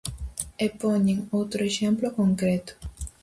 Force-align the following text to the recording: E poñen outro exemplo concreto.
E 0.65 0.67
poñen 0.81 1.19
outro 1.39 1.61
exemplo 1.69 2.15
concreto. 2.19 2.73